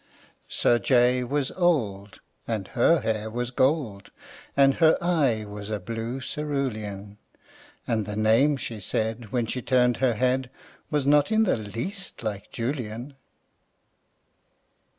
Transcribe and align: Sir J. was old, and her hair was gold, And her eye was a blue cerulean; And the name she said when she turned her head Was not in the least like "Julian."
Sir 0.49 0.79
J. 0.79 1.23
was 1.23 1.51
old, 1.51 2.21
and 2.47 2.69
her 2.69 3.01
hair 3.01 3.29
was 3.29 3.51
gold, 3.51 4.09
And 4.57 4.73
her 4.77 4.97
eye 4.99 5.45
was 5.45 5.69
a 5.69 5.79
blue 5.79 6.19
cerulean; 6.19 7.19
And 7.85 8.07
the 8.07 8.15
name 8.15 8.57
she 8.57 8.79
said 8.79 9.31
when 9.31 9.45
she 9.45 9.61
turned 9.61 9.97
her 9.97 10.15
head 10.15 10.49
Was 10.89 11.05
not 11.05 11.31
in 11.31 11.43
the 11.43 11.55
least 11.57 12.23
like 12.23 12.49
"Julian." 12.49 13.15